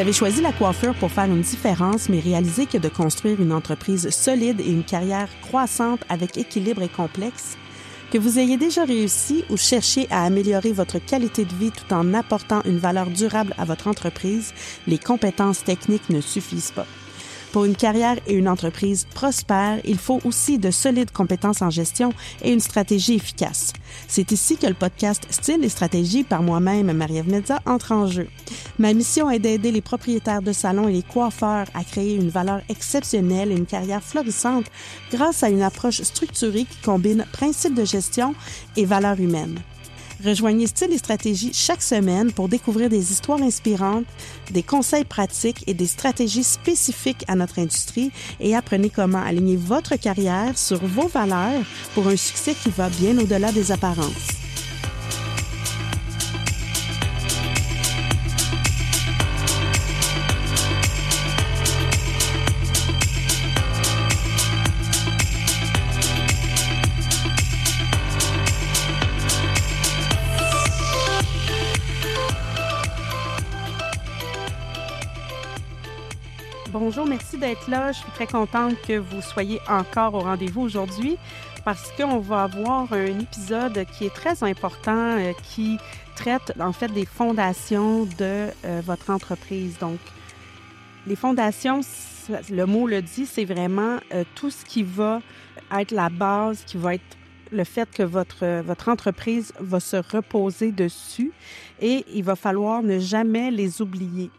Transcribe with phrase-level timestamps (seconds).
[0.00, 3.52] Vous avez choisi la coiffure pour faire une différence, mais réalisez que de construire une
[3.52, 7.58] entreprise solide et une carrière croissante avec équilibre et complexe,
[8.10, 12.14] que vous ayez déjà réussi ou cherché à améliorer votre qualité de vie tout en
[12.14, 14.54] apportant une valeur durable à votre entreprise,
[14.86, 16.86] les compétences techniques ne suffisent pas.
[17.52, 22.12] Pour une carrière et une entreprise prospère, il faut aussi de solides compétences en gestion
[22.42, 23.72] et une stratégie efficace.
[24.06, 28.28] C'est ici que le podcast Style et stratégie par moi-même, Marie-Ève Medza, entre en jeu.
[28.78, 32.60] Ma mission est d'aider les propriétaires de salons et les coiffeurs à créer une valeur
[32.68, 34.66] exceptionnelle et une carrière florissante
[35.10, 38.34] grâce à une approche structurée qui combine principes de gestion
[38.76, 39.58] et valeurs humaines.
[40.24, 44.04] Rejoignez Style et Stratégie chaque semaine pour découvrir des histoires inspirantes,
[44.50, 49.96] des conseils pratiques et des stratégies spécifiques à notre industrie et apprenez comment aligner votre
[49.96, 51.62] carrière sur vos valeurs
[51.94, 54.39] pour un succès qui va bien au-delà des apparences.
[77.10, 77.90] Merci d'être là.
[77.90, 81.16] Je suis très contente que vous soyez encore au rendez-vous aujourd'hui
[81.64, 85.76] parce qu'on va avoir un épisode qui est très important, euh, qui
[86.14, 89.76] traite en fait des fondations de euh, votre entreprise.
[89.78, 89.98] Donc,
[91.06, 91.80] les fondations,
[92.48, 95.20] le mot le dit, c'est vraiment euh, tout ce qui va
[95.76, 97.16] être la base, qui va être
[97.50, 101.32] le fait que votre, votre entreprise va se reposer dessus
[101.80, 104.30] et il va falloir ne jamais les oublier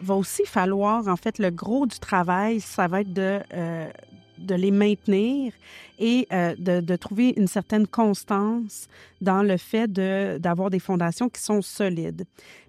[0.00, 3.90] va aussi falloir, en fait, le gros du travail, ça va être de, euh,
[4.38, 5.52] de les maintenir
[5.98, 8.88] et euh, de, de, trouver une certaine constance
[9.20, 12.24] dans le fait d'avoir des fondations qui sont solides.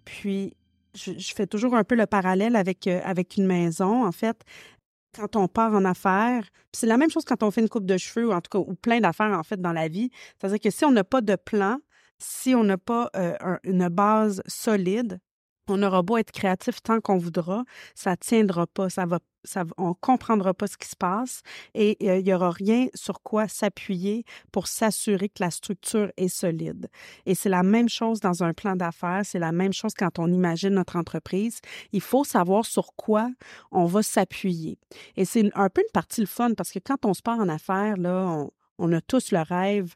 [0.06, 0.54] Puis,
[0.96, 4.06] je, fais toujours un peu le parallèle avec, euh, avec une maison.
[4.06, 4.42] En fait,
[5.16, 7.98] quand on part en affaires, c'est la même chose quand on fait une coupe de
[7.98, 10.10] cheveux, ou en tout cas, ou plein d'affaires, en fait, dans la vie.
[10.40, 11.78] C'est-à-dire que si on n'a pas de plan,
[12.20, 13.12] si on n'a pas
[13.64, 15.20] une base solide,
[15.68, 17.64] on aura beau être créatif tant qu'on voudra,
[17.96, 21.42] ça tiendra pas, ça va, ça, on comprendra pas ce qui se passe
[21.74, 26.88] et il n'y aura rien sur quoi s'appuyer pour s'assurer que la structure est solide.
[27.26, 30.32] Et c'est la même chose dans un plan d'affaires, c'est la même chose quand on
[30.32, 31.60] imagine notre entreprise.
[31.92, 33.30] Il faut savoir sur quoi
[33.72, 34.78] on va s'appuyer.
[35.16, 37.50] Et c'est un peu une partie le fun parce que quand on se part en
[37.50, 39.96] affaires, là, on, on a tous le rêve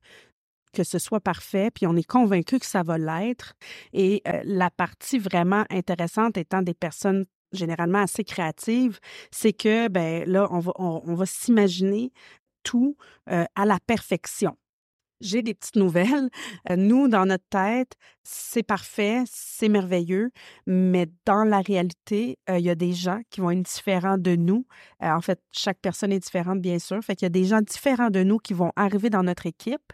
[0.72, 3.54] que ce soit parfait, puis on est convaincu que ça va l'être.
[3.94, 9.00] Et euh, la partie vraiment intéressante étant des personnes généralement assez créatives,
[9.30, 12.14] c'est que ben là, on va, on, va s'imaginer
[12.64, 12.96] tout
[13.30, 14.56] euh, à la perfection.
[15.20, 16.30] J'ai des petites nouvelles.
[16.70, 17.94] Euh, nous, dans notre tête,
[18.24, 20.30] c'est parfait, c'est merveilleux,
[20.68, 24.66] mais dans la réalité, il y a des gens qui vont être différents de nous.
[25.00, 27.02] en fait, chaque personne est différente, bien sûr.
[27.02, 29.92] Fait qu'il y a des gens différents de nous qui vont arriver dans notre équipe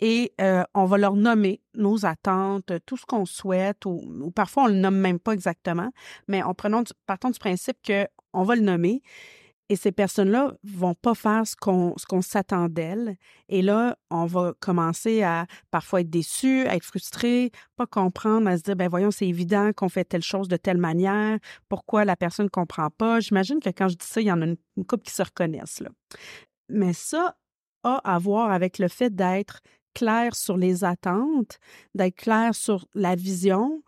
[0.00, 4.66] et euh, on va leur nommer nos attentes, tout ce qu'on souhaite, ou, parfois on
[4.66, 5.90] le nomme même pas exactement,
[6.28, 9.02] mais en prenant partons du principe qu'on va le nommer.
[9.68, 13.16] Et ces personnes-là vont pas faire ce qu'on qu'on s'attend d'elles.
[13.48, 18.56] Et là, on va commencer à parfois être déçu, à être frustré, pas comprendre, à
[18.56, 21.38] se dire ben voyons, c'est évident qu'on fait telle chose de telle manière.
[21.68, 23.18] Pourquoi la personne ne comprend pas?
[23.18, 25.22] J'imagine que quand je dis ça, il y en a une, une couple qui se
[25.22, 25.90] reconnaissent là.
[26.68, 27.36] Mais ça
[27.82, 29.62] a à voir avec le fait d'être
[29.96, 31.58] clair sur les attentes,
[31.94, 33.82] d'être clair sur la vision,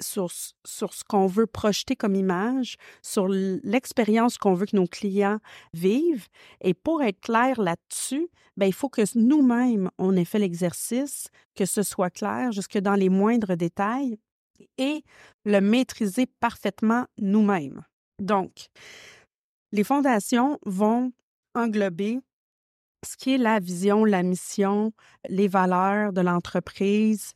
[0.00, 0.30] sur,
[0.64, 5.40] sur ce qu'on veut projeter comme image, sur l'expérience qu'on veut que nos clients
[5.74, 6.28] vivent.
[6.60, 11.26] Et pour être clair là-dessus, ben, il faut que nous-mêmes, on ait fait l'exercice,
[11.56, 14.16] que ce soit clair jusque dans les moindres détails
[14.76, 15.02] et
[15.44, 17.82] le maîtriser parfaitement nous-mêmes.
[18.20, 18.68] Donc,
[19.72, 21.12] les fondations vont
[21.56, 22.20] englober
[23.04, 24.92] ce qui est la vision, la mission,
[25.28, 27.34] les valeurs de l'entreprise.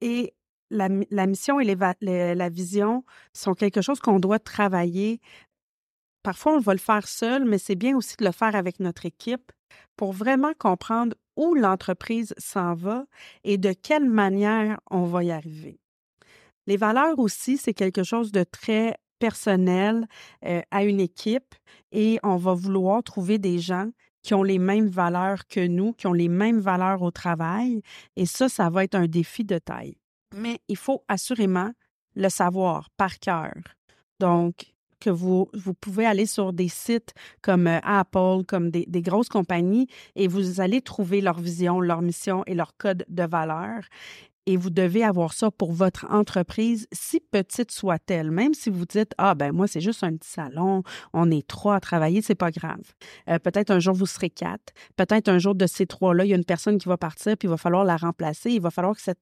[0.00, 0.34] Et
[0.70, 5.20] la, mission et la vision sont quelque chose qu'on doit travailler.
[6.22, 9.06] Parfois, on va le faire seul, mais c'est bien aussi de le faire avec notre
[9.06, 9.52] équipe
[9.96, 13.04] pour vraiment comprendre où l'entreprise s'en va
[13.44, 15.78] et de quelle manière on va y arriver.
[16.66, 20.06] Les valeurs aussi, c'est quelque chose de très personnel
[20.44, 21.54] euh, à une équipe
[21.92, 23.90] et on va vouloir trouver des gens
[24.22, 27.82] qui ont les mêmes valeurs que nous, qui ont les mêmes valeurs au travail.
[28.16, 29.96] Et ça, ça va être un défi de taille.
[30.34, 31.72] Mais il faut assurément
[32.14, 33.54] le savoir par cœur.
[34.20, 39.02] Donc, que vous, vous pouvez aller sur des sites comme euh, Apple, comme des, des,
[39.02, 43.82] grosses compagnies, et vous allez trouver leur vision, leur mission et leur code de valeur.
[44.46, 48.30] Et vous devez avoir ça pour votre entreprise, si petite soit-elle.
[48.30, 51.76] Même si vous dites ah ben moi c'est juste un petit salon, on est trois
[51.76, 52.82] à travailler, c'est pas grave.
[53.28, 56.32] Euh, peut-être un jour vous serez quatre, peut-être un jour de ces trois-là, il y
[56.34, 58.50] a une personne qui va partir puis il va falloir la remplacer.
[58.50, 59.20] Il va falloir que cette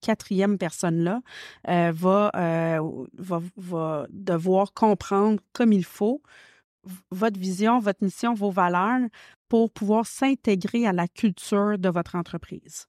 [0.00, 1.20] quatrième personne-là
[1.68, 6.22] euh, euh, va, va devoir comprendre comme il faut
[7.10, 9.08] votre vision, votre mission, vos valeurs
[9.48, 12.86] pour pouvoir s'intégrer à la culture de votre entreprise.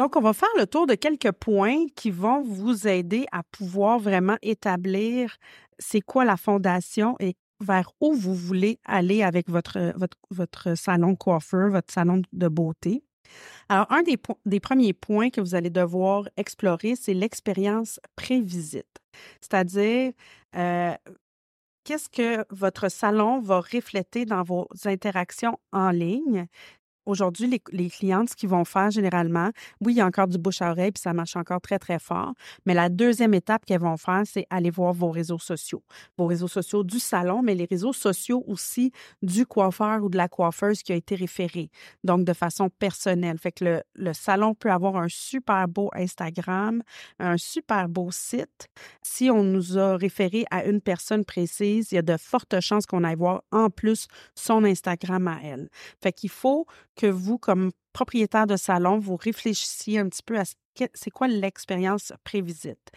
[0.00, 3.98] Donc, on va faire le tour de quelques points qui vont vous aider à pouvoir
[3.98, 5.36] vraiment établir
[5.78, 9.92] c'est quoi la fondation et vers où vous voulez aller avec votre,
[10.30, 13.04] votre salon coiffeur, votre salon de beauté.
[13.68, 14.16] Alors, un des,
[14.46, 19.02] des premiers points que vous allez devoir explorer, c'est l'expérience pré-visite.
[19.42, 20.12] C'est-à-dire,
[20.56, 20.94] euh,
[21.84, 26.46] qu'est-ce que votre salon va refléter dans vos interactions en ligne?
[27.06, 29.50] Aujourd'hui, les, clientes, ce qu'ils vont faire généralement,
[29.80, 31.98] oui, il y a encore du bouche à oreille, puis ça marche encore très, très
[31.98, 32.34] fort.
[32.66, 35.82] Mais la deuxième étape qu'elles vont faire, c'est aller voir vos réseaux sociaux.
[36.18, 38.92] Vos réseaux sociaux du salon, mais les réseaux sociaux aussi
[39.22, 41.70] du coiffeur ou de la coiffeuse qui a été référé.
[42.04, 43.38] Donc, de façon personnelle.
[43.38, 46.82] Fait que le, le salon peut avoir un super beau Instagram,
[47.18, 48.68] un super beau site.
[49.02, 52.86] Si on nous a référé à une personne précise, il y a de fortes chances
[52.86, 55.68] qu'on aille voir en plus son Instagram à elle.
[56.02, 56.66] Fait qu'il faut
[57.00, 60.44] que vous, comme propriétaire de salon, vous réfléchissiez un petit peu à
[60.94, 62.90] c'est quoi l'expérience pré-visite?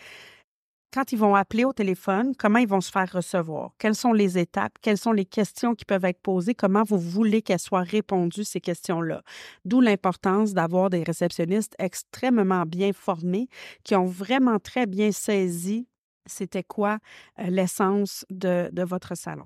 [0.94, 3.72] Quand ils vont appeler au téléphone, comment ils vont se faire recevoir?
[3.80, 4.74] Quelles sont les étapes?
[4.82, 6.54] Quelles sont les questions qui peuvent être posées?
[6.54, 9.24] Comment vous voulez qu'elles soient répondues, ces questions-là?
[9.66, 13.48] D'où l'importance d'avoir des réceptionnistes extrêmement bien formés
[13.84, 15.88] qui ont vraiment très bien saisi
[16.26, 17.00] c'était quoi
[17.40, 19.46] euh, l'essence de, de votre salon.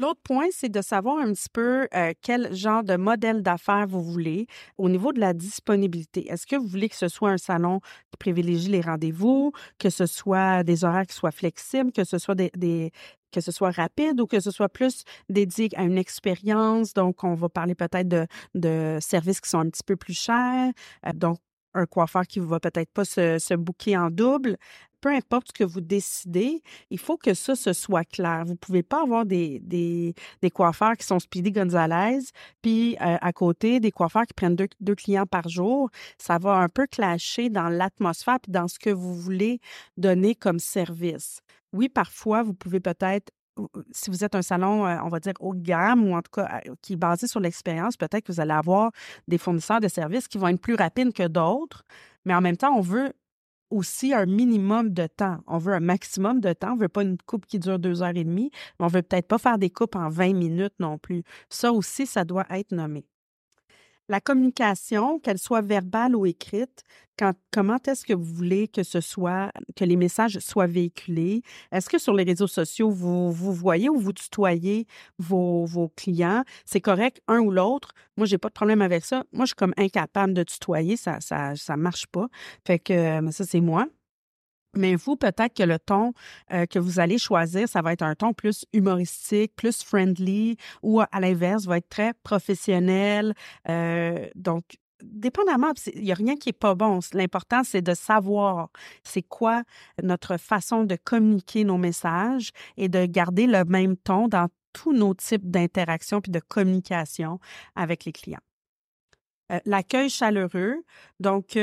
[0.00, 4.00] L'autre point, c'est de savoir un petit peu euh, quel genre de modèle d'affaires vous
[4.02, 4.46] voulez
[4.76, 6.30] au niveau de la disponibilité.
[6.30, 7.80] Est-ce que vous voulez que ce soit un salon
[8.10, 12.36] qui privilégie les rendez-vous, que ce soit des horaires qui soient flexibles, que ce soit
[12.36, 12.92] des,
[13.32, 16.94] que ce soit rapide ou que ce soit plus dédié à une expérience?
[16.94, 20.70] Donc, on va parler peut-être de, de services qui sont un petit peu plus chers.
[21.06, 21.38] Euh, donc,
[21.74, 24.56] un coiffeur qui ne va peut-être pas se, se bouquer en double.
[25.00, 28.44] Peu importe ce que vous décidez, il faut que ça, se soit clair.
[28.44, 30.14] Vous ne pouvez pas avoir des,
[30.52, 32.20] coiffeurs qui sont Speedy Gonzalez,
[32.62, 35.90] puis à côté, des coiffeurs qui prennent deux, clients par jour.
[36.18, 39.60] Ça va un peu clasher dans l'atmosphère puis dans ce que vous voulez
[39.96, 41.40] donner comme service.
[41.72, 43.32] Oui, parfois, vous pouvez peut-être
[43.90, 46.60] si vous êtes un salon, on va dire haut de gamme ou en tout cas
[46.82, 48.92] qui est basé sur l'expérience, peut-être que vous allez avoir
[49.26, 51.82] des fournisseurs de services qui vont être plus rapides que d'autres,
[52.24, 53.12] mais en même temps, on veut
[53.70, 55.38] aussi un minimum de temps.
[55.46, 56.72] On veut un maximum de temps.
[56.72, 59.28] On veut pas une coupe qui dure deux heures et demie, mais on veut peut-être
[59.28, 61.22] pas faire des coupes en 20 minutes non plus.
[61.48, 63.06] Ça aussi, ça doit être nommé.
[64.08, 66.82] La communication, qu'elle soit verbale ou écrite,
[67.18, 71.42] quand, comment est-ce que vous voulez que ce soit, que les messages soient véhiculés?
[71.72, 74.86] Est-ce que sur les réseaux sociaux, vous, vous voyez ou vous tutoyez
[75.18, 76.44] vos, vos clients?
[76.64, 77.92] C'est correct, un ou l'autre.
[78.16, 79.24] Moi, j'ai pas de problème avec ça.
[79.32, 80.96] Moi, je suis comme incapable de tutoyer.
[80.96, 82.28] Ça, ça, ça marche pas.
[82.66, 83.86] Fait que, mais ça, c'est moi.
[84.78, 86.12] Mais vous, peut-être que le ton
[86.52, 91.00] euh, que vous allez choisir, ça va être un ton plus humoristique, plus friendly, ou
[91.00, 93.34] à l'inverse, va être très professionnel.
[93.68, 94.64] Euh, donc,
[95.02, 97.00] dépendamment, il n'y a rien qui est pas bon.
[97.12, 98.70] L'important, c'est de savoir
[99.02, 99.62] c'est quoi
[100.02, 105.14] notre façon de communiquer nos messages et de garder le même ton dans tous nos
[105.14, 107.40] types d'interactions puis de communication
[107.74, 108.38] avec les clients.
[109.50, 110.84] Euh, l'accueil chaleureux.
[111.20, 111.56] Donc,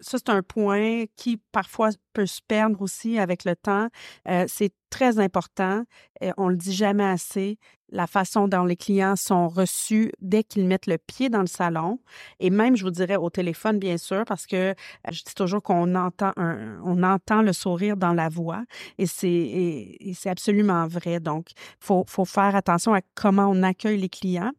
[0.00, 3.88] ça, c'est un point qui parfois peut se perdre aussi avec le temps.
[4.28, 5.84] Euh, c'est très important.
[6.20, 7.58] On on le dit jamais assez.
[7.90, 12.00] La façon dont les clients sont reçus dès qu'ils mettent le pied dans le salon,
[12.40, 14.74] et même, je vous dirais, au téléphone, bien sûr, parce que euh,
[15.10, 18.64] je dis toujours qu'on entend, on entend le sourire dans la voix,
[18.98, 21.20] et c'est, c'est absolument vrai.
[21.20, 24.52] Donc, il faut, faut faire attention à comment on accueille les clients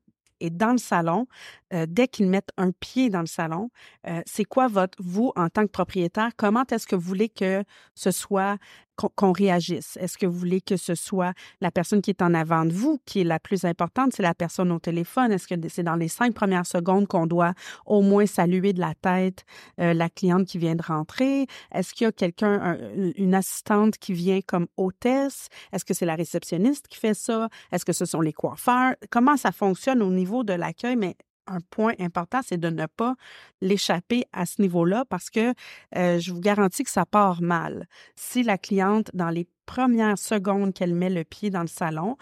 [0.49, 1.27] dans le salon,
[1.73, 3.69] euh, dès qu'ils mettent un pied dans le salon,
[4.07, 7.63] euh, c'est quoi votre, vous, en tant que propriétaire, comment est-ce que vous voulez que
[7.93, 8.57] ce soit,
[8.95, 9.97] qu'on réagisse?
[9.99, 12.99] Est-ce que vous voulez que ce soit la personne qui est en avant de vous
[13.05, 14.13] qui est la plus importante?
[14.13, 15.31] C'est la personne au téléphone?
[15.31, 17.53] Est-ce que c'est dans les cinq premières secondes qu'on doit
[17.85, 19.45] au moins saluer de la tête
[19.79, 21.47] euh, la cliente qui vient de rentrer?
[21.73, 22.77] Est-ce qu'il y a quelqu'un,
[23.17, 25.49] une assistante qui vient comme hôtesse?
[25.71, 27.49] Est-ce que c'est la réceptionniste qui fait ça?
[27.71, 28.95] Est-ce que ce sont les coiffeurs?
[29.09, 30.95] Comment ça fonctionne au niveau de l'accueil?
[30.95, 31.15] Mais
[31.47, 33.15] un point important, c'est de ne pas
[33.61, 35.53] l'échapper à ce niveau-là parce que
[35.95, 37.87] euh, je vous garantis que ça part mal.
[38.15, 42.17] Si la cliente, dans les premières secondes qu'elle met le pied dans le salon,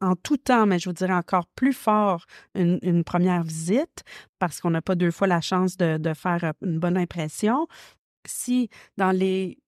[0.00, 4.02] en tout temps, mais je vous dirais encore plus fort une, première visite
[4.38, 7.66] parce qu'on n'a pas deux fois la chance de, de, faire une bonne impression.
[8.26, 9.58] Si dans les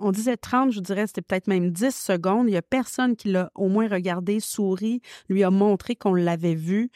[0.00, 2.48] on disait 30, je dirais, c'était peut-être même 10 secondes.
[2.48, 6.54] Il n'y a personne qui l'a au moins regardé, souri, lui a montré qu'on l'avait
[6.54, 6.90] vue,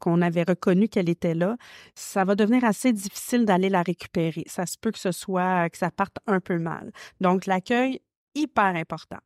[0.00, 1.56] qu'on avait reconnu qu'elle était là.
[1.94, 4.44] Ça va devenir assez difficile d'aller la récupérer.
[4.46, 6.92] Ça se peut que ce soit, que ça parte un peu mal.
[7.20, 8.00] Donc, l'accueil,
[8.34, 9.18] hyper important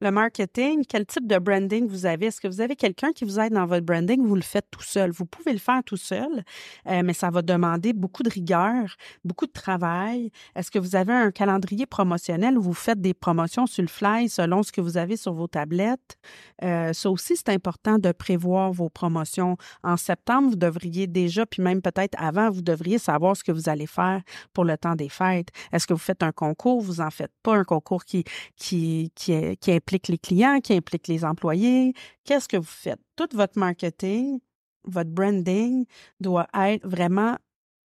[0.00, 2.26] le marketing, quel type de branding vous avez?
[2.26, 4.24] Est-ce que vous avez quelqu'un qui vous aide dans votre branding?
[4.24, 5.10] Vous le faites tout seul.
[5.10, 6.44] Vous pouvez le faire tout seul,
[6.86, 10.30] euh, mais ça va demander beaucoup de rigueur, beaucoup de travail.
[10.54, 14.28] Est-ce que vous avez un calendrier promotionnel où vous faites des promotions sur le fly
[14.28, 16.16] selon ce que vous avez sur vos tablettes?
[16.62, 19.56] Euh, ça aussi, c'est important de prévoir vos promotions.
[19.82, 23.68] En septembre, vous devriez déjà, puis même peut-être avant, vous devriez savoir ce que vous
[23.68, 25.48] allez faire pour le temps des fêtes.
[25.72, 26.80] Est-ce que vous faites un concours?
[26.80, 28.24] Vous en faites pas un concours qui,
[28.56, 31.94] qui, qui, est, qui implique les clients, qui implique les employés.
[32.24, 33.00] Qu'est-ce que vous faites?
[33.16, 34.38] Tout votre marketing,
[34.84, 35.86] votre branding
[36.20, 37.36] doit être vraiment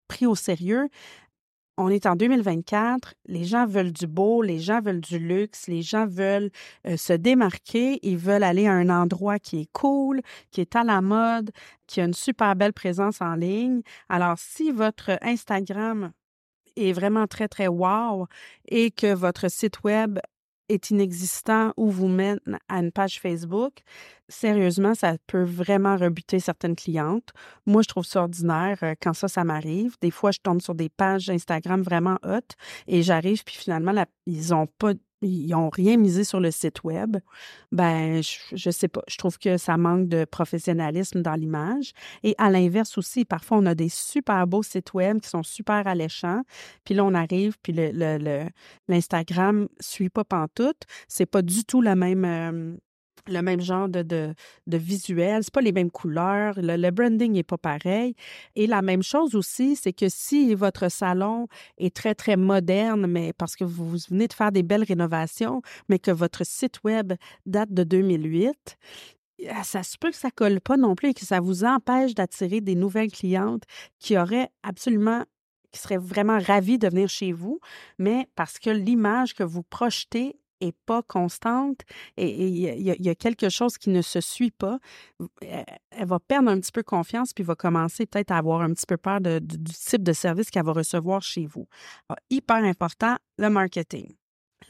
[0.10, 0.89] pris au sérieux.
[1.77, 5.81] On est en 2024, les gens veulent du beau, les gens veulent du luxe, les
[5.81, 6.51] gens veulent
[6.86, 10.83] euh, se démarquer, ils veulent aller à un endroit qui est cool, qui est à
[10.83, 11.51] la mode,
[11.88, 13.81] qui a une super belle présence en ligne.
[14.07, 16.12] Alors, si votre Instagram
[16.75, 18.27] est vraiment très, très wow
[18.67, 20.19] et que votre site web
[20.70, 22.39] est inexistant ou vous mène
[22.70, 23.82] à une page Facebook,
[24.29, 27.29] sérieusement, ça peut vraiment rebuter certaines clientes.
[27.65, 29.96] Moi, je trouve ça ordinaire euh, quand ça, ça m'arrive.
[30.01, 32.55] Des fois, je tombe sur des pages Instagram vraiment hautes
[32.88, 33.93] et j'arrive, puis finalement,
[34.25, 34.93] ils n'ont pas
[35.24, 37.18] ils n'ont rien misé sur le site web,
[37.72, 39.01] ben je, ne sais pas.
[39.08, 41.94] Je trouve que ça manque de professionnalisme dans l'image.
[42.24, 45.88] Et à l'inverse aussi, parfois on a des super beaux sites web qui sont super
[45.88, 46.44] alléchants.
[46.84, 48.48] Puis là on arrive, puis le
[48.88, 50.84] l'Instagram le, suit pas pantoute.
[51.08, 52.75] C'est pas du tout la même euh,
[53.27, 54.34] le même genre de, de,
[54.68, 58.15] de visuel, c'est pas les mêmes couleurs, le, branding n'est pas pareil.
[58.56, 63.34] Et la même chose aussi, c'est que si votre salon est très, très moderne, mais
[63.34, 67.13] parce que vous venez de faire des belles rénovations, mais que votre site web
[67.46, 68.77] date de 2008,
[69.50, 72.13] ah, ça se peut que ça colle pas non plus et que ça vous empêche
[72.13, 73.63] d'attirer des nouvelles clientes
[74.00, 75.24] qui auraient absolument
[75.72, 77.60] qui seraient vraiment ravies de venir chez vous,
[77.98, 81.82] mais parce que l'image que vous projetez est pas constante
[82.17, 84.79] et il y, a quelque chose qui ne se suit pas,
[85.41, 88.86] elle, va perdre un petit peu confiance puis va commencer peut-être à avoir un petit
[88.86, 91.67] peu peur du type de service qu'elle va recevoir chez vous.
[92.29, 94.15] hyper important, le marketing.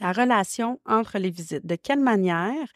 [0.00, 1.64] La relation entre les visites.
[1.64, 2.66] De quelle manière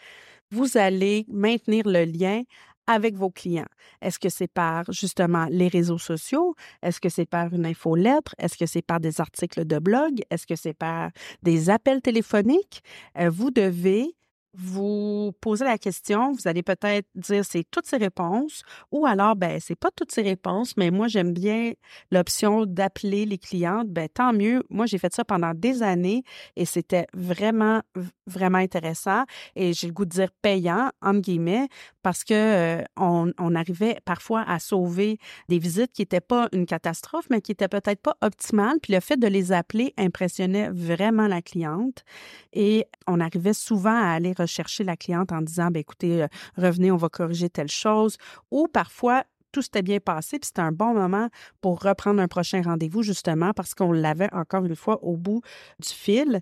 [0.50, 2.42] vous allez maintenir le lien
[2.88, 3.68] avec vos clients?
[4.02, 6.56] Est-ce que c'est par justement les réseaux sociaux?
[6.82, 8.34] Est-ce que c'est par une infolettre?
[8.38, 10.22] Est-ce que c'est par des articles de blog?
[10.30, 11.10] Est-ce que c'est par
[11.44, 12.82] des appels téléphoniques?
[13.16, 14.16] Euh, vous devez
[14.54, 19.60] vous posez la question, vous allez peut-être dire c'est toutes ces réponses ou alors ben
[19.60, 21.72] c'est pas toutes ces réponses mais moi j'aime bien
[22.10, 24.62] l'option d'appeler les clientes, ben tant mieux.
[24.70, 26.22] Moi j'ai fait ça pendant des années
[26.56, 27.82] et c'était vraiment
[28.26, 29.24] vraiment intéressant
[29.54, 31.68] et j'ai le goût de dire payant entre guillemets
[32.02, 37.26] parce que euh, on, arrivait parfois à sauver des visites qui n'étaient pas une catastrophe
[37.30, 41.42] mais qui étaient peut-être pas optimales puis le fait de les appeler impressionnait vraiment la
[41.42, 42.04] cliente
[42.52, 46.90] et on arrivait souvent à aller rechercher la cliente en disant, ben écoutez, euh, revenez,
[46.90, 48.16] on va corriger telle chose.
[48.50, 51.28] Ou parfois, tout s'était bien passé, puis c'était un bon moment
[51.60, 55.40] pour reprendre un prochain rendez-vous, justement, parce qu'on l'avait encore une fois au bout
[55.80, 56.40] du fil.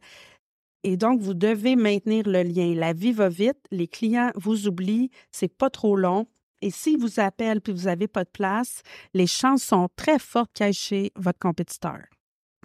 [0.82, 2.74] Et donc, vous devez maintenir le lien.
[2.74, 6.26] La vie va vite, les clients vous oublient, c'est pas trop long.
[6.62, 10.52] Et s'ils vous appellent puis vous n'avez pas de place, les chances sont très fortes
[10.54, 12.00] qu'il chez votre compétiteur.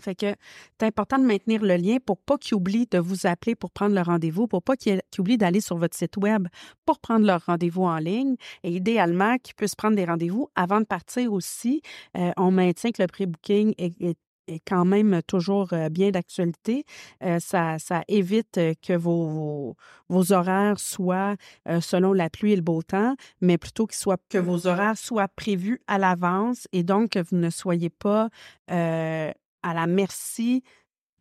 [0.01, 0.35] Fait que
[0.79, 3.95] c'est important de maintenir le lien pour pas qu'ils oublient de vous appeler pour prendre
[3.95, 6.47] le rendez-vous, pour pas qu'ils oublient d'aller sur votre site web
[6.85, 10.85] pour prendre leur rendez-vous en ligne et idéalement qu'ils puissent prendre des rendez-vous avant de
[10.85, 11.81] partir aussi.
[12.17, 14.17] Euh, on maintient que le pré-booking est,
[14.67, 16.83] quand même toujours euh, bien d'actualité.
[17.23, 19.77] Euh, ça, ça, évite que vos,
[20.09, 21.35] vos, horaires soient
[21.79, 25.97] selon la pluie et le beau temps, mais plutôt que vos horaires soient prévus à
[25.97, 28.29] l'avance et donc que vous ne soyez pas
[29.63, 30.63] à la merci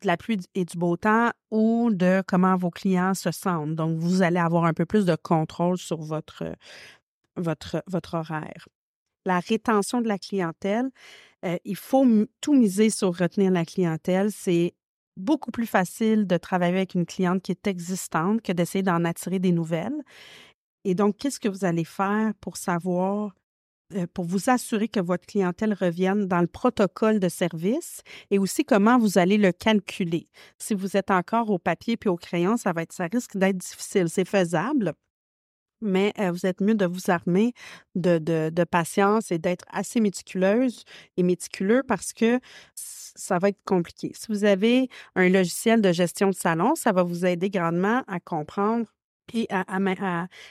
[0.03, 3.75] de la pluie et du beau temps ou de comment vos clients se sentent.
[3.75, 6.57] Donc, vous allez avoir un peu plus de contrôle sur votre,
[7.37, 8.69] votre, votre horaire.
[9.27, 10.91] La rétention de la clientèle,
[11.45, 12.07] euh, il faut
[12.41, 14.31] tout miser sur retenir la clientèle.
[14.33, 14.75] C'est
[15.17, 19.39] beaucoup plus facile de travailler avec une cliente qui est existante que d'essayer d'en attirer
[19.39, 20.03] des nouvelles.
[20.85, 23.40] Et donc, qu'est-ce que vous allez faire pour savoir euh,
[24.15, 28.99] pour vous assurer que votre clientèle revienne dans le protocole de service et aussi comment
[28.99, 30.29] vous allez le calculer.
[30.59, 33.59] Si vous êtes encore au papier puis au crayon, ça va être, ça risque d'être
[33.59, 34.09] difficile.
[34.09, 34.95] C'est faisable,
[35.81, 37.53] mais vous êtes mieux de vous armer
[37.95, 40.85] de, de, patience et d'être assez méticuleuse
[41.17, 42.41] et méticuleux parce que
[42.75, 44.13] ça va être compliqué.
[44.15, 48.21] Si vous avez un logiciel de gestion de salon, ça va vous aider grandement à
[48.21, 48.87] comprendre
[49.33, 49.65] et à,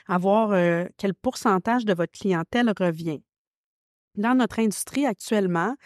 [0.08, 3.22] à, voir quel pourcentage de votre clientèle revient.
[4.20, 5.78] Dans notre industrie actuellement,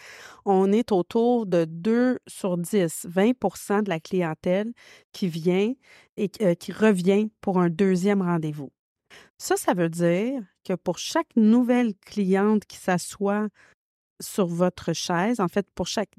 [0.43, 4.73] on est autour de 2 sur 10, 20% de la clientèle
[5.11, 5.71] qui vient
[6.17, 8.71] et qui revient pour un deuxième rendez-vous.
[9.37, 13.49] Ça, ça veut dire que pour chaque nouvelle cliente qui s'assoit
[14.19, 16.15] sur votre chaise, en fait, pour chaque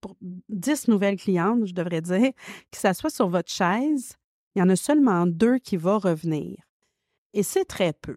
[0.00, 0.16] pour
[0.48, 2.32] 10 nouvelles clientes, je devrais dire,
[2.70, 4.16] qui s'assoient sur votre chaise,
[4.54, 6.56] il y en a seulement deux qui vont revenir.
[7.34, 8.16] Et c'est très peu.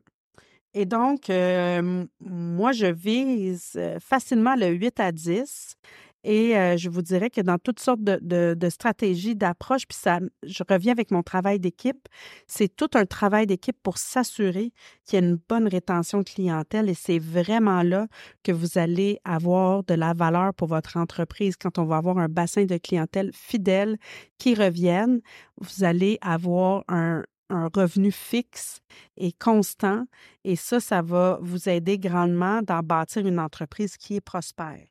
[0.74, 5.76] Et donc, moi, je vise facilement le 8 à 10.
[6.24, 10.92] Et je vous dirais que dans toutes sortes de, stratégies, d'approches, puis ça, je reviens
[10.92, 12.08] avec mon travail d'équipe,
[12.46, 14.72] c'est tout un travail d'équipe pour s'assurer
[15.04, 18.08] qu'il y a une bonne rétention de clientèle et c'est vraiment là
[18.44, 21.56] que vous allez avoir de la valeur pour votre entreprise.
[21.58, 23.98] Quand on va avoir un bassin de clientèle fidèle
[24.38, 25.22] qui reviennent,
[25.58, 28.82] vous allez avoir un, un revenu fixe
[29.18, 30.06] et constant.
[30.44, 34.88] Et ça, ça va vous aider grandement dans bâtir une entreprise qui est prospère.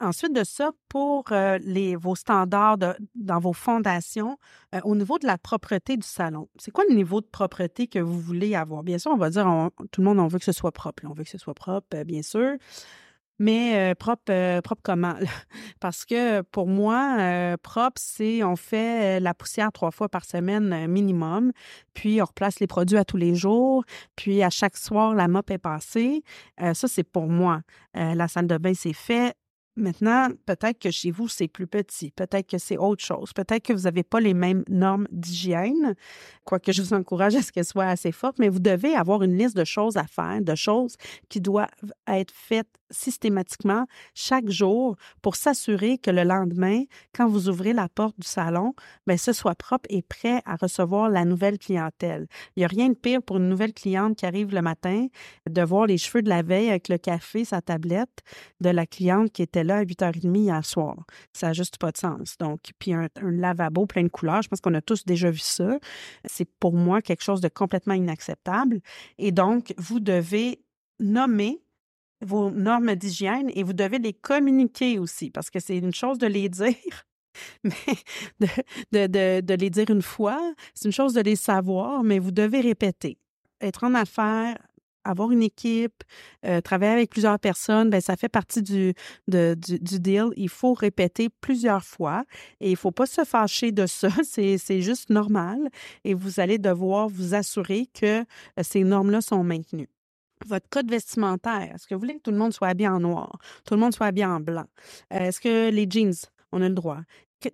[0.00, 1.58] Ensuite de ça, pour euh,
[1.98, 2.78] vos standards
[3.16, 4.38] dans vos fondations,
[4.72, 7.98] euh, au niveau de la propreté du salon, c'est quoi le niveau de propreté que
[7.98, 8.84] vous voulez avoir?
[8.84, 9.44] Bien sûr, on va dire,
[9.90, 11.02] tout le monde, on veut que ce soit propre.
[11.04, 12.58] on veut que ce soit propre, euh, bien sûr.
[13.38, 15.14] Mais propre, propre comment?
[15.80, 21.52] Parce que pour moi, propre, c'est on fait la poussière trois fois par semaine minimum,
[21.94, 23.84] puis on replace les produits à tous les jours,
[24.16, 26.22] puis à chaque soir, la mop est passée.
[26.58, 27.60] ça, c'est pour moi.
[27.94, 29.34] la salle de bain, c'est fait
[29.78, 33.72] Maintenant, peut-être que chez vous, c'est plus petit, peut-être que c'est autre chose, peut-être que
[33.72, 35.94] vous n'avez pas les mêmes normes d'hygiène,
[36.44, 39.38] quoique je vous encourage à ce qu'elles soient assez fortes, mais vous devez avoir une
[39.38, 40.96] liste de choses à faire, de choses
[41.28, 41.68] qui doivent
[42.08, 46.82] être faites systématiquement chaque jour pour s'assurer que le lendemain,
[47.14, 48.74] quand vous ouvrez la porte du salon,
[49.06, 52.26] bien, ce soit propre et prêt à recevoir la nouvelle clientèle.
[52.56, 55.06] Il n'y a rien de pire pour une nouvelle cliente qui arrive le matin
[55.48, 58.22] de voir les cheveux de la veille avec le café, sa tablette
[58.60, 60.96] de la cliente qui était là à 8h30 hier soir.
[61.32, 62.36] Ça n'a juste pas de sens.
[62.38, 65.78] Donc, puis un, lavabo plein de couleurs, je pense qu'on a tous déjà vu ça.
[66.24, 68.80] C'est pour moi quelque chose de complètement inacceptable.
[69.18, 70.60] Et donc, vous devez
[71.00, 71.60] nommer
[72.20, 76.26] vos normes d'hygiène et vous devez les communiquer aussi, parce que c'est une chose de
[76.26, 76.74] les dire,
[77.62, 77.72] mais
[78.90, 82.32] de, de, de, les dire une fois, c'est une chose de les savoir, mais vous
[82.32, 83.18] devez répéter.
[83.60, 84.56] Être en affaires,
[85.04, 86.04] avoir une équipe,
[86.44, 88.94] euh, travailler avec plusieurs personnes, ben ça fait partie du,
[89.26, 90.26] du, deal.
[90.36, 92.24] Il faut répéter plusieurs fois
[92.60, 94.08] et il ne faut pas se fâcher de ça.
[94.22, 95.58] C'est juste normal
[96.04, 98.24] et vous allez devoir vous assurer que euh,
[98.62, 99.88] ces normes-là sont maintenues
[100.46, 101.72] votre code vestimentaire.
[101.74, 103.92] Est-ce que vous voulez que tout le monde soit habillé en noir, tout le monde
[103.92, 104.66] soit habillé en blanc?
[105.12, 106.14] Euh, est-ce que les jeans,
[106.52, 107.00] on a le droit?
[107.46, 107.50] Euh,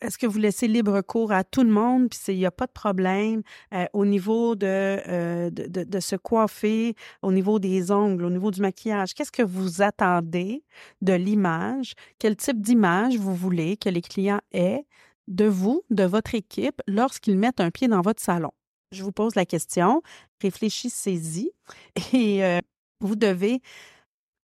[0.00, 2.66] est-ce que vous laissez libre cours à tout le monde, puis il n'y a pas
[2.66, 8.30] de problème euh, au niveau de, de, de, se coiffer, au niveau des ongles, au
[8.30, 9.14] niveau du maquillage?
[9.14, 10.64] Qu'est-ce que vous attendez
[11.00, 11.94] de l'image?
[12.18, 14.84] Quel type d'image vous voulez que les clients aient
[15.28, 18.50] de vous, de votre équipe, lorsqu'ils mettent un pied dans votre salon?
[18.90, 20.02] Je vous pose la question,
[20.40, 21.52] réfléchissez-y
[22.12, 22.60] et euh,
[23.00, 23.60] vous devez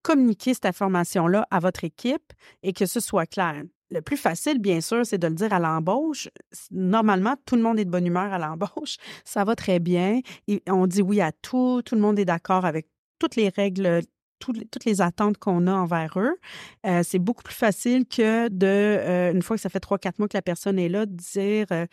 [0.03, 3.63] communiquer cette information-là à votre équipe et que ce soit clair.
[3.95, 6.29] Le plus facile, bien sûr, c'est de le dire à l'embauche.
[6.73, 8.97] Normalement, tout le monde est de bonne humeur à l'embauche.
[9.25, 10.21] Ça va très bien.
[10.69, 11.81] On dit oui à tout.
[11.85, 12.89] Tout le monde est d'accord avec
[13.21, 14.03] toutes les règles
[14.53, 16.37] toutes les attentes qu'on a envers eux.
[16.87, 20.19] Euh, c'est beaucoup plus facile que de, euh, une fois que ça fait trois, quatre
[20.19, 21.87] mois que la personne est là, de dire euh,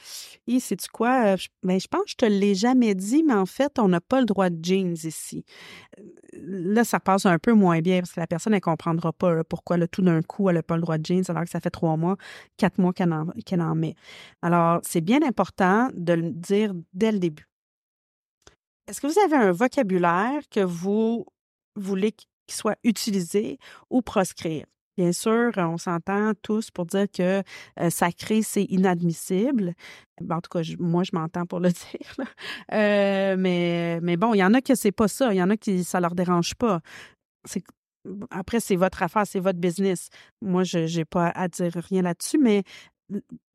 [0.60, 1.36] c'est-tu quoi?
[1.36, 4.02] Je, ben, je pense que je te l'ai jamais dit, mais en fait, on n'a
[4.02, 5.46] pas le droit de jeans ici.
[6.34, 9.44] Là, ça passe un peu moins bien parce que la personne, elle ne comprendra pas
[9.44, 11.70] pourquoi tout d'un coup, elle n'a pas le droit de jeans alors que ça fait
[11.70, 12.18] trois mois,
[12.58, 13.96] quatre mois qu'elle en, qu'elle en met.
[14.42, 17.48] Alors, c'est bien important de le dire dès le début.
[18.88, 21.26] Est-ce que vous avez un vocabulaire que vous
[21.76, 22.12] voulez
[22.52, 23.58] soit utilisé
[23.90, 24.66] ou proscrire.
[24.98, 27.42] Bien sûr, on s'entend tous pour dire que
[27.90, 29.74] sacré, c'est inadmissible.
[30.30, 32.26] en tout cas, moi, je m'entends pour le dire.
[32.70, 35.34] Mais, mais bon, il y en a que c'est pas ça.
[35.34, 36.82] Il y en a qui ça leur dérange pas.
[38.30, 40.10] Après, c'est votre affaire, c'est votre business.
[40.42, 42.64] Moi, je n'ai pas à dire rien là-dessus, mais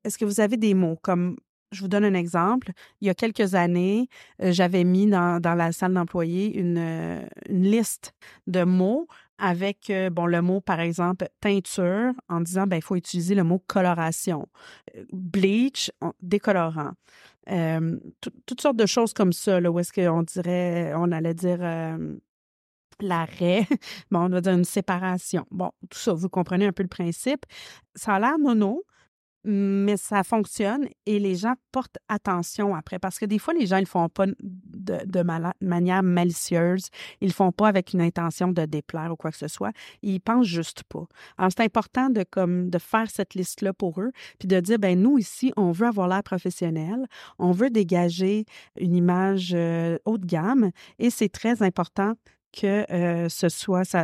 [0.04, 1.36] est-ce que vous avez des mots comme
[1.76, 2.72] je vous donne un exemple.
[3.00, 4.08] Il y a quelques années,
[4.42, 8.14] euh, j'avais mis dans, la salle d'employés une, euh, une, liste
[8.46, 9.06] de mots
[9.38, 13.44] avec euh, bon le mot par exemple teinture en disant ben il faut utiliser le
[13.44, 14.48] mot coloration,
[15.12, 15.90] bleach,
[16.22, 16.92] décolorant.
[18.46, 21.60] Toutes sortes de choses comme ça là où est-ce qu'on dirait on allait dire
[23.00, 23.66] l'arrêt,
[24.10, 25.46] bon, on va dire une séparation.
[25.50, 27.44] Bon, tout ça, vous comprenez un peu le principe.
[27.94, 28.84] Ça a l'air mono,
[29.46, 32.98] mais ça fonctionne et les gens portent attention après.
[32.98, 35.22] Parce que des fois, les gens, ils ne font pas de, de
[35.60, 36.88] manière malicieuse,
[37.20, 39.70] ils ne font pas avec une intention de déplaire ou quoi que ce soit,
[40.02, 41.06] ils pensent juste pas.
[41.38, 45.00] Alors, c'est important de, comme, de faire cette liste-là pour eux, puis de dire, ben
[45.00, 47.06] nous, ici, on veut avoir l'air professionnel,
[47.38, 48.46] on veut dégager
[48.80, 52.14] une image euh, haut de gamme et c'est très important
[52.56, 53.96] que euh, ce soit.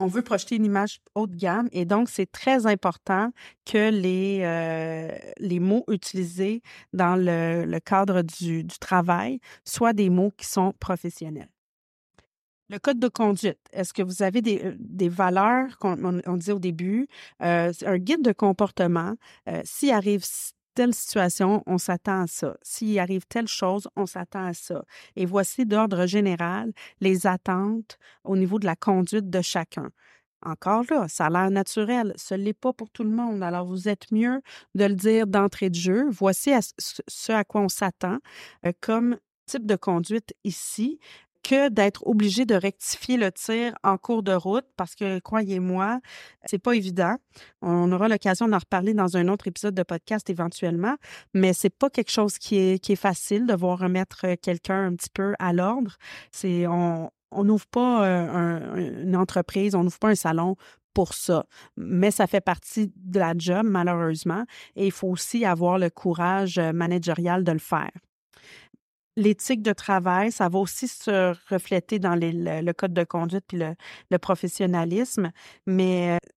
[0.00, 3.30] On veut projeter une image haut de gamme et donc c'est très important
[3.66, 10.72] que les, euh, mots utilisés dans le, cadre du, travail soient des mots qui sont
[10.80, 11.48] professionnels.
[12.70, 16.58] Le code de conduite, est-ce que vous avez des, euh, valeurs qu'on on, dit au
[16.58, 17.06] début?
[17.40, 19.14] un guide de comportement,
[19.64, 20.24] s'il arrive
[20.74, 22.56] telle situation, on s'attend à ça.
[22.62, 24.84] S'il arrive telle chose, on s'attend à ça.
[25.16, 29.90] Et voici d'ordre général les attentes au niveau de la conduite de chacun.
[30.44, 32.12] Encore là, ça a l'air naturel.
[32.16, 33.42] Ce n'est pas pour tout le monde.
[33.42, 34.42] Alors, vous êtes mieux
[34.74, 36.08] de le dire d'entrée de jeu.
[36.10, 38.18] Voici ce à quoi on s'attend
[38.66, 40.98] euh, comme type de conduite ici
[41.42, 46.00] que d'être obligé de rectifier le tir en cours de route parce que croyez-moi,
[46.44, 47.16] c'est pas évident.
[47.60, 50.96] On aura l'occasion d'en reparler dans un autre épisode de podcast éventuellement,
[51.34, 55.34] mais c'est pas quelque chose qui est, facile de voir remettre quelqu'un un petit peu
[55.38, 55.96] à l'ordre.
[56.30, 60.56] C'est on on n'ouvre pas euh, une entreprise, on n'ouvre pas un salon
[60.94, 61.46] pour ça.
[61.76, 64.44] Mais ça fait partie de la job, malheureusement,
[64.76, 67.90] et il faut aussi avoir le courage euh, managérial de le faire
[69.16, 73.58] l'éthique de travail, ça va aussi se refléter dans le, code de conduite puis
[74.10, 75.30] le, professionnalisme,
[75.66, 76.28] mais euh,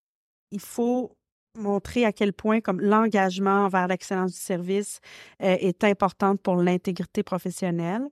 [0.52, 1.16] il faut
[1.58, 5.00] montrer à quel point comme l'engagement envers l'excellence du service
[5.42, 8.04] euh, est important pour l'intégrité professionnelle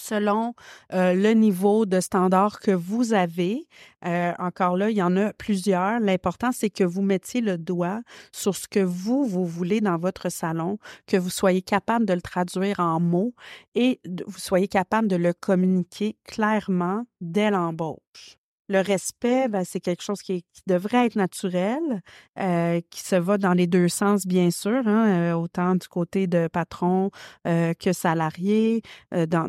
[0.00, 0.54] selon
[0.92, 3.66] euh, le niveau de standard que vous avez.
[4.04, 6.00] Euh, encore là, il y en a plusieurs.
[6.00, 8.00] L'important, c'est que vous mettiez le doigt
[8.32, 12.20] sur ce que vous, vous voulez dans votre salon, que vous soyez capable de le
[12.20, 13.34] traduire en mots
[13.74, 18.38] et vous soyez capable de le communiquer clairement dès l'embauche.
[18.68, 22.02] Le respect, ben, c'est quelque chose qui, devrait être naturel,
[22.38, 26.48] euh, qui se va dans les deux sens, bien sûr, hein, autant du côté de
[26.48, 27.10] patron
[27.44, 29.48] que salarié, dans,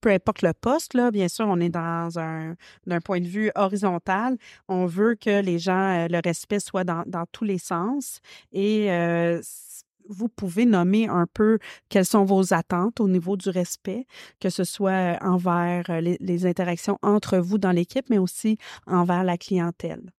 [0.00, 3.50] peu importe le poste, là, bien sûr, on est dans un d'un point de vue
[3.54, 4.36] horizontal.
[4.68, 8.20] On veut que les gens, le respect soit dans, dans tous les sens.
[8.52, 8.90] Et
[10.08, 14.06] vous pouvez nommer un peu quelles sont vos attentes au niveau du respect,
[14.40, 20.10] que ce soit envers les, interactions entre vous dans l'équipe, mais aussi envers la clientèle.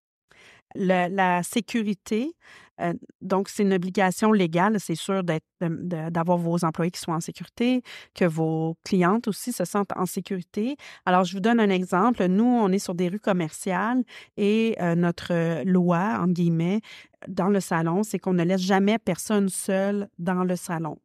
[0.75, 2.35] la sécurité,
[2.81, 5.23] euh, donc, c'est une obligation légale, c'est sûr,
[5.61, 7.81] d'avoir vos employés qui soient en sécurité,
[8.13, 10.75] que vos clientes aussi se sentent en sécurité.
[11.05, 12.25] Alors, je vous donne un exemple.
[12.25, 14.03] Nous, on est sur des rues commerciales
[14.37, 16.81] et euh, notre loi, en guillemets,
[17.27, 20.97] dans le salon, c'est qu'on ne laisse jamais personne seul dans le salon.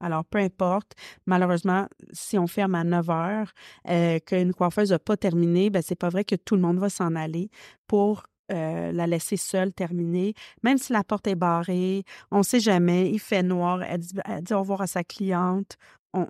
[0.00, 0.92] Alors, peu importe,
[1.26, 3.52] malheureusement, si on ferme à 9 heures,
[3.88, 6.88] euh, qu'une coiffeuse n'a pas terminé, ben, c'est pas vrai que tout le monde va
[6.88, 7.50] s'en aller
[7.88, 12.60] pour euh, la laisser seule terminer, même si la porte est barrée, on ne sait
[12.60, 15.76] jamais, il fait noir, elle dit, au revoir à sa cliente.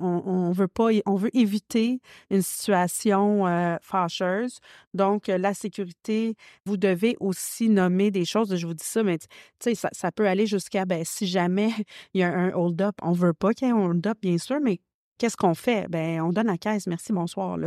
[0.01, 4.59] On, veut pas, on veut éviter une situation euh, fâcheuse.
[4.95, 8.55] Donc, euh, la sécurité, vous devez aussi nommer des choses.
[8.57, 9.19] Je vous dis ça, mais
[9.61, 11.71] ça, ça peut aller jusqu'à, ben, si jamais
[12.15, 14.59] il y a un hold-up, on veut pas qu'il y ait un hold-up, bien sûr,
[14.63, 14.81] mais
[15.19, 15.89] Qu'est-ce qu'on fait?
[15.89, 16.87] Ben, on donne la caisse.
[16.87, 17.59] Merci, bonsoir.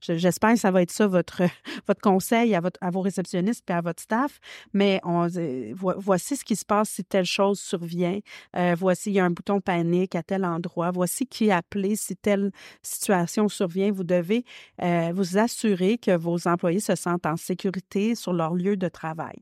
[0.00, 1.42] J'espère que ça va être ça votre,
[1.86, 4.38] votre conseil à, votre, à vos réceptionnistes et à votre staff.
[4.74, 8.18] Mais on, euh, voici ce qui se passe si telle chose survient.
[8.56, 10.90] Euh, voici, il y a un bouton panique à tel endroit.
[10.90, 12.50] Voici qui appeler si telle
[12.82, 13.90] situation survient.
[13.90, 14.44] Vous devez
[14.82, 19.38] euh, vous assurer que vos employés se sentent en sécurité sur leur lieu de travail.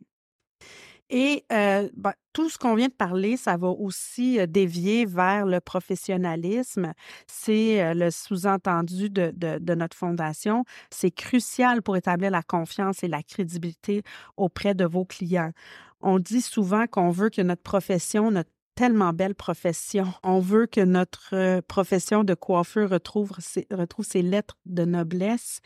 [1.09, 5.47] Et euh, ben, tout ce qu'on vient de parler, ça va aussi euh, dévier vers
[5.47, 6.93] le professionnalisme.
[7.29, 10.65] C'est euh, le sous-entendu de, de, de, notre fondation.
[10.91, 14.03] C'est crucial pour établir la confiance et la crédibilité
[14.37, 15.53] auprès de vos clients.
[16.01, 20.07] On dit souvent qu'on veut que notre profession, notre tellement belle profession.
[20.23, 25.61] On veut que notre euh, profession de coiffeur retrouve ses, retrouve ses lettres de noblesse.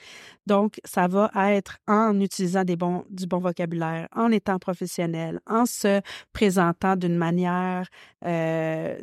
[0.46, 5.66] Donc, ça va être en utilisant des bons, du bon vocabulaire, en étant professionnel, en
[5.66, 6.01] se
[6.33, 7.88] présentant d'une manière
[8.25, 8.96] euh,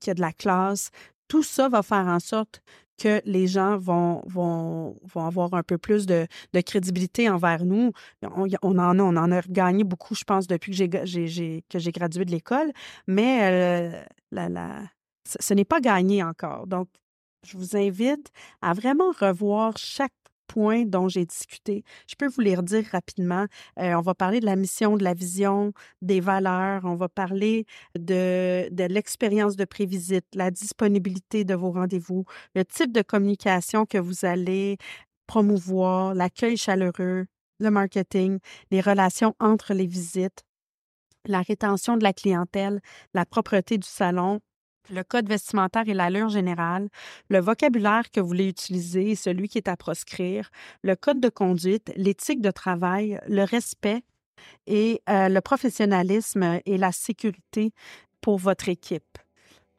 [0.00, 0.90] qui a de la classe.
[1.28, 2.62] Tout ça va faire en sorte
[2.98, 6.26] que les gens vont, avoir un peu plus de,
[6.64, 7.92] crédibilité envers nous.
[8.22, 12.72] On, en a, on en gagné beaucoup, je pense, depuis que j'ai, gradué de l'école,
[13.06, 14.82] mais euh, la,
[15.26, 16.66] ce n'est pas gagné encore.
[16.66, 16.88] Donc,
[17.46, 18.30] je vous invite
[18.62, 20.12] à vraiment revoir chaque
[20.46, 21.84] points dont j'ai discuté.
[22.08, 23.46] Je peux vous les redire rapidement.
[23.78, 26.82] Euh, on va parler de la mission, de la vision, des valeurs.
[26.84, 27.66] On va parler
[27.98, 33.98] de, de l'expérience de prévisite, la disponibilité de vos rendez-vous, le type de communication que
[33.98, 34.78] vous allez
[35.26, 37.26] promouvoir, l'accueil chaleureux,
[37.58, 38.38] le marketing,
[38.70, 40.44] les relations entre les visites,
[41.26, 42.80] la rétention de la clientèle,
[43.14, 44.40] la propreté du salon,
[44.90, 46.88] le code vestimentaire et l'allure générale,
[47.28, 50.50] le vocabulaire que vous voulez utiliser et celui qui est à proscrire,
[50.82, 54.02] le code de conduite, l'éthique de travail, le respect
[54.66, 57.72] et euh, le professionnalisme et la sécurité
[58.20, 59.18] pour votre équipe.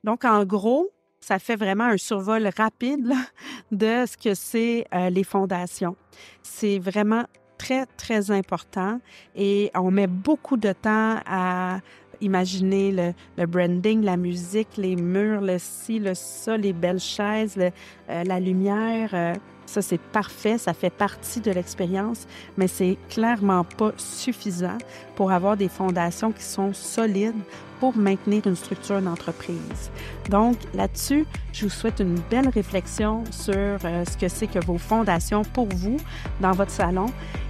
[0.04, 3.12] Donc, en gros, ça fait vraiment un survol rapide
[3.72, 5.96] de ce que c'est euh, les fondations.
[6.43, 7.26] C'est vraiment
[7.58, 9.02] très, très important
[9.36, 11.80] et on met beaucoup de temps à
[12.22, 18.24] Imaginez le, branding, la musique, les murs, le ci, le ça, les belles chaises, euh,
[18.24, 19.10] la lumière.
[19.14, 19.34] Euh,
[19.66, 22.26] ça, c'est parfait, ça fait partie de l'expérience,
[22.56, 24.78] mais c'est clairement pas suffisant
[25.16, 27.36] pour avoir des fondations qui sont solides
[27.80, 29.92] pour maintenir une structure d'entreprise.
[30.30, 34.78] Donc, là-dessus, je vous souhaite une belle réflexion sur euh, ce que c'est que vos
[34.78, 35.98] fondations pour vous
[36.42, 37.08] dans votre salon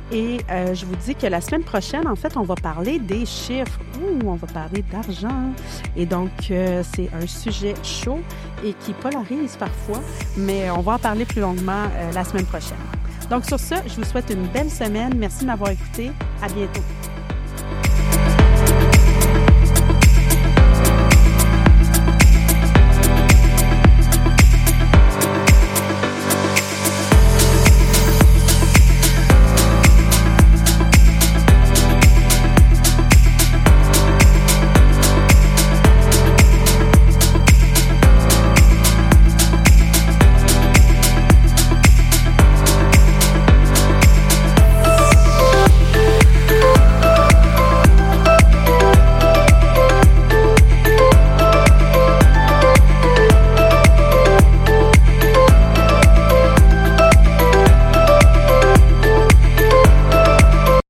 [0.09, 3.25] et euh, je vous dis que la semaine prochaine, en fait, on va parler des
[3.25, 3.79] chiffres.
[4.01, 5.51] Ouh, on va parler d'argent.
[5.97, 8.19] Et donc, euh, c'est un sujet chaud
[8.63, 10.01] et qui polarise parfois,
[10.37, 12.77] mais on va en parler plus longuement la semaine prochaine.
[13.29, 15.13] Donc, sur ce, je vous souhaite une belle semaine.
[15.17, 16.11] Merci de m'avoir écouté.
[16.41, 16.96] À bientôt.